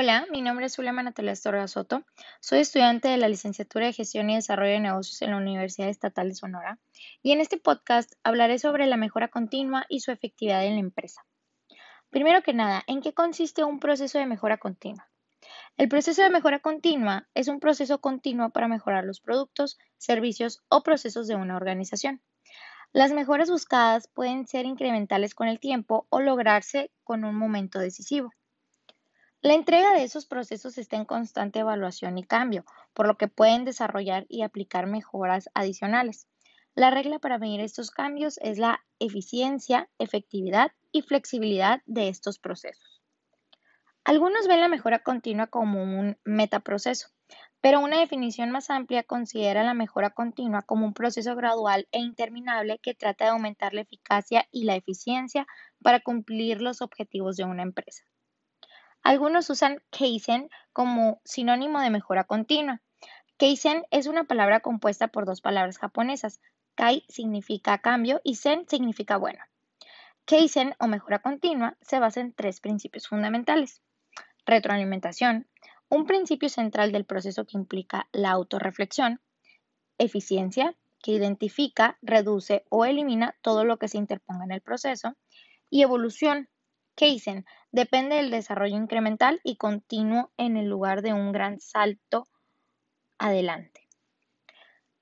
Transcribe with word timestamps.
Hola, 0.00 0.28
mi 0.30 0.42
nombre 0.42 0.66
es 0.66 0.76
Zulema 0.76 1.02
Natalia 1.02 1.32
Estorga 1.32 1.66
Soto. 1.66 2.04
Soy 2.38 2.60
estudiante 2.60 3.08
de 3.08 3.16
la 3.16 3.28
licenciatura 3.28 3.86
de 3.86 3.92
Gestión 3.92 4.30
y 4.30 4.36
Desarrollo 4.36 4.70
de 4.70 4.78
Negocios 4.78 5.20
en 5.22 5.32
la 5.32 5.38
Universidad 5.38 5.88
Estatal 5.88 6.28
de 6.28 6.36
Sonora 6.36 6.78
y 7.20 7.32
en 7.32 7.40
este 7.40 7.56
podcast 7.56 8.12
hablaré 8.22 8.60
sobre 8.60 8.86
la 8.86 8.96
mejora 8.96 9.26
continua 9.26 9.86
y 9.88 9.98
su 9.98 10.12
efectividad 10.12 10.64
en 10.64 10.74
la 10.74 10.78
empresa. 10.78 11.26
Primero 12.10 12.42
que 12.44 12.54
nada, 12.54 12.84
¿en 12.86 13.00
qué 13.00 13.12
consiste 13.12 13.64
un 13.64 13.80
proceso 13.80 14.20
de 14.20 14.26
mejora 14.26 14.58
continua? 14.58 15.10
El 15.76 15.88
proceso 15.88 16.22
de 16.22 16.30
mejora 16.30 16.60
continua 16.60 17.26
es 17.34 17.48
un 17.48 17.58
proceso 17.58 18.00
continuo 18.00 18.50
para 18.50 18.68
mejorar 18.68 19.02
los 19.02 19.20
productos, 19.20 19.78
servicios 19.96 20.62
o 20.68 20.84
procesos 20.84 21.26
de 21.26 21.34
una 21.34 21.56
organización. 21.56 22.22
Las 22.92 23.10
mejoras 23.10 23.50
buscadas 23.50 24.06
pueden 24.06 24.46
ser 24.46 24.64
incrementales 24.64 25.34
con 25.34 25.48
el 25.48 25.58
tiempo 25.58 26.06
o 26.08 26.20
lograrse 26.20 26.92
con 27.02 27.24
un 27.24 27.34
momento 27.34 27.80
decisivo. 27.80 28.30
La 29.40 29.54
entrega 29.54 29.92
de 29.92 30.02
esos 30.02 30.26
procesos 30.26 30.78
está 30.78 30.96
en 30.96 31.04
constante 31.04 31.60
evaluación 31.60 32.18
y 32.18 32.24
cambio, 32.24 32.64
por 32.92 33.06
lo 33.06 33.16
que 33.16 33.28
pueden 33.28 33.64
desarrollar 33.64 34.26
y 34.28 34.42
aplicar 34.42 34.88
mejoras 34.88 35.48
adicionales. 35.54 36.26
La 36.74 36.90
regla 36.90 37.20
para 37.20 37.38
medir 37.38 37.60
estos 37.60 37.92
cambios 37.92 38.38
es 38.42 38.58
la 38.58 38.84
eficiencia, 38.98 39.88
efectividad 39.98 40.72
y 40.90 41.02
flexibilidad 41.02 41.82
de 41.86 42.08
estos 42.08 42.40
procesos. 42.40 43.00
Algunos 44.02 44.48
ven 44.48 44.60
la 44.60 44.66
mejora 44.66 45.04
continua 45.04 45.46
como 45.46 45.84
un 45.84 46.18
metaproceso, 46.24 47.10
pero 47.60 47.78
una 47.78 48.00
definición 48.00 48.50
más 48.50 48.70
amplia 48.70 49.04
considera 49.04 49.62
la 49.62 49.74
mejora 49.74 50.10
continua 50.10 50.62
como 50.62 50.84
un 50.84 50.94
proceso 50.94 51.36
gradual 51.36 51.86
e 51.92 52.00
interminable 52.00 52.80
que 52.82 52.94
trata 52.94 53.26
de 53.26 53.30
aumentar 53.30 53.72
la 53.72 53.82
eficacia 53.82 54.48
y 54.50 54.64
la 54.64 54.74
eficiencia 54.74 55.46
para 55.80 56.00
cumplir 56.00 56.60
los 56.60 56.82
objetivos 56.82 57.36
de 57.36 57.44
una 57.44 57.62
empresa. 57.62 58.02
Algunos 59.08 59.48
usan 59.48 59.82
Kaizen 59.88 60.50
como 60.74 61.22
sinónimo 61.24 61.80
de 61.80 61.88
mejora 61.88 62.24
continua. 62.24 62.82
Kaizen 63.38 63.86
es 63.90 64.06
una 64.06 64.24
palabra 64.24 64.60
compuesta 64.60 65.08
por 65.08 65.24
dos 65.24 65.40
palabras 65.40 65.78
japonesas. 65.78 66.42
Kai 66.74 67.06
significa 67.08 67.78
cambio 67.78 68.20
y 68.22 68.36
Zen 68.36 68.68
significa 68.68 69.16
bueno. 69.16 69.42
Kaizen 70.26 70.74
o 70.78 70.88
mejora 70.88 71.20
continua 71.20 71.78
se 71.80 71.98
basa 71.98 72.20
en 72.20 72.34
tres 72.34 72.60
principios 72.60 73.08
fundamentales. 73.08 73.80
Retroalimentación, 74.44 75.48
un 75.88 76.04
principio 76.04 76.50
central 76.50 76.92
del 76.92 77.06
proceso 77.06 77.46
que 77.46 77.56
implica 77.56 78.10
la 78.12 78.32
autorreflexión. 78.32 79.22
Eficiencia, 79.96 80.76
que 81.02 81.12
identifica, 81.12 81.96
reduce 82.02 82.66
o 82.68 82.84
elimina 82.84 83.34
todo 83.40 83.64
lo 83.64 83.78
que 83.78 83.88
se 83.88 83.96
interponga 83.96 84.44
en 84.44 84.52
el 84.52 84.60
proceso. 84.60 85.16
Y 85.70 85.80
evolución, 85.80 86.50
Kaizen 86.98 87.46
depende 87.70 88.16
del 88.16 88.32
desarrollo 88.32 88.76
incremental 88.76 89.40
y 89.44 89.54
continuo 89.54 90.32
en 90.36 90.56
el 90.56 90.66
lugar 90.68 91.00
de 91.00 91.12
un 91.12 91.30
gran 91.30 91.60
salto 91.60 92.26
adelante. 93.18 93.86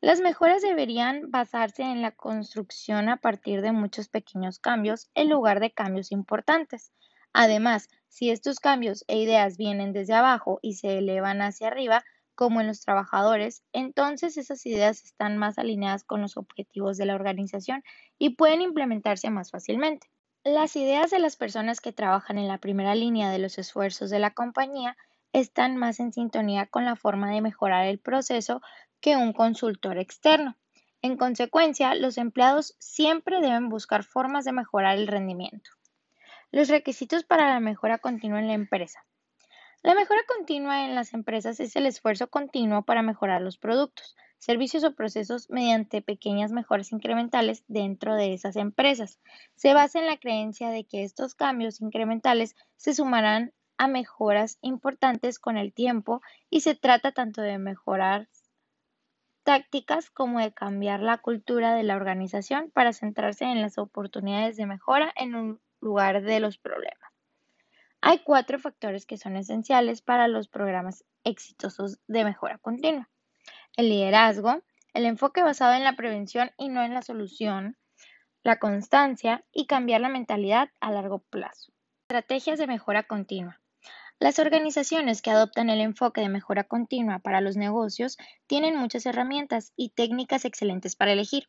Las 0.02 0.20
mejoras 0.20 0.60
deberían 0.60 1.30
basarse 1.30 1.84
en 1.84 2.02
la 2.02 2.10
construcción 2.10 3.08
a 3.08 3.16
partir 3.16 3.62
de 3.62 3.72
muchos 3.72 4.10
pequeños 4.10 4.58
cambios 4.58 5.10
en 5.14 5.30
lugar 5.30 5.58
de 5.58 5.72
cambios 5.72 6.12
importantes. 6.12 6.92
Además, 7.32 7.88
si 8.08 8.30
estos 8.30 8.60
cambios 8.60 9.06
e 9.08 9.18
ideas 9.18 9.56
vienen 9.56 9.94
desde 9.94 10.12
abajo 10.12 10.58
y 10.60 10.74
se 10.74 10.98
elevan 10.98 11.40
hacia 11.40 11.68
arriba, 11.68 12.04
como 12.34 12.60
en 12.60 12.66
los 12.66 12.82
trabajadores, 12.82 13.64
entonces 13.72 14.36
esas 14.36 14.66
ideas 14.66 15.02
están 15.02 15.38
más 15.38 15.58
alineadas 15.58 16.04
con 16.04 16.20
los 16.20 16.36
objetivos 16.36 16.98
de 16.98 17.06
la 17.06 17.14
organización 17.14 17.82
y 18.18 18.36
pueden 18.36 18.60
implementarse 18.60 19.30
más 19.30 19.50
fácilmente. 19.50 20.08
Las 20.46 20.76
ideas 20.76 21.10
de 21.10 21.18
las 21.18 21.34
personas 21.34 21.80
que 21.80 21.92
trabajan 21.92 22.38
en 22.38 22.46
la 22.46 22.58
primera 22.58 22.94
línea 22.94 23.30
de 23.30 23.40
los 23.40 23.58
esfuerzos 23.58 24.10
de 24.10 24.20
la 24.20 24.30
compañía 24.30 24.96
están 25.32 25.76
más 25.76 25.98
en 25.98 26.12
sintonía 26.12 26.66
con 26.66 26.84
la 26.84 26.94
forma 26.94 27.32
de 27.32 27.40
mejorar 27.40 27.86
el 27.86 27.98
proceso 27.98 28.62
que 29.00 29.16
un 29.16 29.32
consultor 29.32 29.98
externo. 29.98 30.56
En 31.02 31.16
consecuencia, 31.16 31.96
los 31.96 32.16
empleados 32.16 32.76
siempre 32.78 33.40
deben 33.40 33.68
buscar 33.68 34.04
formas 34.04 34.44
de 34.44 34.52
mejorar 34.52 34.96
el 34.98 35.08
rendimiento. 35.08 35.72
Los 36.52 36.68
requisitos 36.68 37.24
para 37.24 37.48
la 37.48 37.58
mejora 37.58 37.98
continua 37.98 38.38
en 38.38 38.46
la 38.46 38.54
empresa. 38.54 39.04
La 39.82 39.96
mejora 39.96 40.20
continua 40.28 40.84
en 40.84 40.94
las 40.94 41.12
empresas 41.12 41.58
es 41.58 41.74
el 41.74 41.86
esfuerzo 41.86 42.28
continuo 42.28 42.84
para 42.84 43.02
mejorar 43.02 43.42
los 43.42 43.58
productos, 43.58 44.14
servicios 44.38 44.84
o 44.84 44.94
procesos 44.94 45.50
mediante 45.50 46.02
pequeñas 46.02 46.52
mejoras 46.52 46.92
incrementales 46.92 47.64
dentro 47.68 48.14
de 48.14 48.34
esas 48.34 48.56
empresas. 48.56 49.18
Se 49.54 49.74
basa 49.74 49.98
en 49.98 50.06
la 50.06 50.18
creencia 50.18 50.70
de 50.70 50.84
que 50.84 51.02
estos 51.02 51.34
cambios 51.34 51.80
incrementales 51.80 52.54
se 52.76 52.94
sumarán 52.94 53.52
a 53.78 53.88
mejoras 53.88 54.58
importantes 54.62 55.38
con 55.38 55.56
el 55.56 55.72
tiempo 55.72 56.22
y 56.50 56.60
se 56.60 56.74
trata 56.74 57.12
tanto 57.12 57.42
de 57.42 57.58
mejorar 57.58 58.28
tácticas 59.42 60.10
como 60.10 60.40
de 60.40 60.52
cambiar 60.52 61.00
la 61.00 61.18
cultura 61.18 61.74
de 61.74 61.82
la 61.82 61.96
organización 61.96 62.70
para 62.70 62.92
centrarse 62.92 63.44
en 63.44 63.62
las 63.62 63.78
oportunidades 63.78 64.56
de 64.56 64.66
mejora 64.66 65.12
en 65.16 65.34
un 65.34 65.60
lugar 65.80 66.22
de 66.22 66.40
los 66.40 66.58
problemas. 66.58 67.12
Hay 68.00 68.20
cuatro 68.20 68.58
factores 68.58 69.06
que 69.06 69.18
son 69.18 69.36
esenciales 69.36 70.02
para 70.02 70.26
los 70.28 70.48
programas 70.48 71.04
exitosos 71.24 72.00
de 72.06 72.24
mejora 72.24 72.58
continua 72.58 73.08
el 73.76 73.88
liderazgo, 73.88 74.62
el 74.94 75.04
enfoque 75.04 75.42
basado 75.42 75.74
en 75.74 75.84
la 75.84 75.96
prevención 75.96 76.50
y 76.56 76.68
no 76.68 76.82
en 76.82 76.94
la 76.94 77.02
solución, 77.02 77.76
la 78.42 78.58
constancia 78.58 79.44
y 79.52 79.66
cambiar 79.66 80.00
la 80.00 80.08
mentalidad 80.08 80.70
a 80.80 80.90
largo 80.90 81.18
plazo. 81.18 81.72
Estrategias 82.08 82.58
de 82.58 82.66
mejora 82.66 83.02
continua. 83.02 83.60
Las 84.18 84.38
organizaciones 84.38 85.20
que 85.20 85.30
adoptan 85.30 85.68
el 85.68 85.80
enfoque 85.80 86.22
de 86.22 86.30
mejora 86.30 86.64
continua 86.64 87.18
para 87.18 87.42
los 87.42 87.56
negocios 87.56 88.16
tienen 88.46 88.76
muchas 88.76 89.04
herramientas 89.04 89.72
y 89.76 89.90
técnicas 89.90 90.46
excelentes 90.46 90.96
para 90.96 91.12
elegir. 91.12 91.48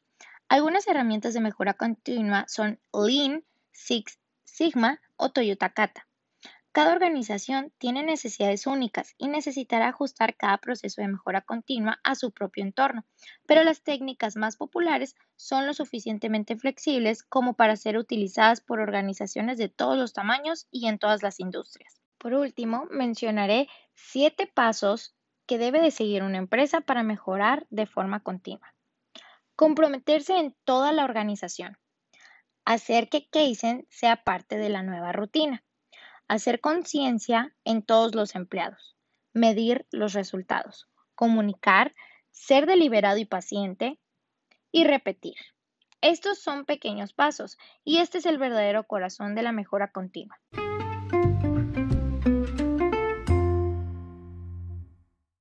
Algunas 0.49 0.87
herramientas 0.87 1.33
de 1.33 1.41
mejora 1.41 1.75
continua 1.75 2.45
son 2.47 2.79
Lean, 2.93 3.45
Six 3.71 4.19
Sigma 4.43 4.99
o 5.15 5.29
Toyota 5.29 5.69
Kata. 5.69 6.06
Cada 6.77 6.93
organización 6.93 7.73
tiene 7.79 8.03
necesidades 8.03 8.67
únicas 8.67 9.15
y 9.17 9.29
necesitará 9.29 9.87
ajustar 9.87 10.35
cada 10.35 10.59
proceso 10.59 11.01
de 11.01 11.07
mejora 11.07 11.41
continua 11.41 11.99
a 12.03 12.13
su 12.13 12.29
propio 12.29 12.63
entorno, 12.63 13.03
pero 13.47 13.63
las 13.63 13.81
técnicas 13.81 14.35
más 14.35 14.57
populares 14.57 15.15
son 15.35 15.65
lo 15.65 15.73
suficientemente 15.73 16.55
flexibles 16.55 17.23
como 17.23 17.55
para 17.55 17.77
ser 17.77 17.97
utilizadas 17.97 18.61
por 18.61 18.79
organizaciones 18.79 19.57
de 19.57 19.69
todos 19.69 19.97
los 19.97 20.13
tamaños 20.13 20.67
y 20.69 20.85
en 20.85 20.99
todas 20.99 21.23
las 21.23 21.39
industrias. 21.39 21.99
Por 22.19 22.35
último, 22.35 22.85
mencionaré 22.91 23.67
siete 23.95 24.45
pasos 24.45 25.15
que 25.47 25.57
debe 25.57 25.81
de 25.81 25.89
seguir 25.89 26.21
una 26.21 26.37
empresa 26.37 26.81
para 26.81 27.01
mejorar 27.01 27.65
de 27.71 27.87
forma 27.87 28.19
continua. 28.19 28.75
Comprometerse 29.55 30.37
en 30.37 30.55
toda 30.63 30.91
la 30.91 31.05
organización. 31.05 31.79
Hacer 32.65 33.09
que 33.09 33.27
Kaizen 33.31 33.87
sea 33.89 34.17
parte 34.17 34.59
de 34.59 34.69
la 34.69 34.83
nueva 34.83 35.11
rutina 35.11 35.63
hacer 36.27 36.59
conciencia 36.59 37.55
en 37.63 37.83
todos 37.83 38.15
los 38.15 38.35
empleados, 38.35 38.95
medir 39.33 39.85
los 39.91 40.13
resultados, 40.13 40.87
comunicar, 41.15 41.95
ser 42.31 42.65
deliberado 42.65 43.17
y 43.17 43.25
paciente 43.25 43.99
y 44.71 44.83
repetir. 44.83 45.35
Estos 46.01 46.39
son 46.39 46.65
pequeños 46.65 47.13
pasos 47.13 47.57
y 47.83 47.97
este 47.97 48.19
es 48.19 48.25
el 48.25 48.37
verdadero 48.37 48.85
corazón 48.85 49.33
de 49.35 49.41
la 49.41 49.51
mejora 49.51 49.91
continua. 49.91 50.39